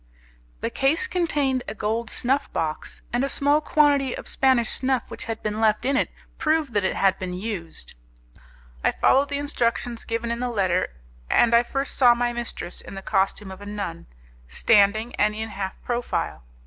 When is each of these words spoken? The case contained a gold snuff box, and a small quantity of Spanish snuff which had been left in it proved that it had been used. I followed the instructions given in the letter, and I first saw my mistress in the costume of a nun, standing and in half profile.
The 0.61 0.71
case 0.71 1.05
contained 1.05 1.61
a 1.67 1.75
gold 1.75 2.09
snuff 2.09 2.51
box, 2.51 3.03
and 3.13 3.23
a 3.23 3.29
small 3.29 3.61
quantity 3.61 4.15
of 4.17 4.27
Spanish 4.27 4.71
snuff 4.71 5.03
which 5.11 5.25
had 5.25 5.43
been 5.43 5.61
left 5.61 5.85
in 5.85 5.95
it 5.95 6.09
proved 6.39 6.73
that 6.73 6.83
it 6.83 6.95
had 6.95 7.19
been 7.19 7.33
used. 7.35 7.93
I 8.83 8.89
followed 8.93 9.29
the 9.29 9.37
instructions 9.37 10.05
given 10.05 10.31
in 10.31 10.39
the 10.39 10.49
letter, 10.49 10.87
and 11.29 11.53
I 11.53 11.61
first 11.61 11.97
saw 11.97 12.15
my 12.15 12.33
mistress 12.33 12.81
in 12.81 12.95
the 12.95 13.03
costume 13.03 13.51
of 13.51 13.61
a 13.61 13.67
nun, 13.67 14.07
standing 14.47 15.13
and 15.17 15.35
in 15.35 15.49
half 15.49 15.79
profile. 15.83 16.41